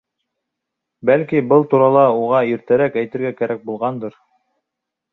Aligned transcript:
Бәлки, 1.09 1.43
был 1.51 1.67
турала 1.75 2.07
уға 2.23 2.41
иртәрәк 2.55 3.01
әйтергә 3.05 3.37
кәрәк 3.43 3.65
булғандыр. 3.71 4.21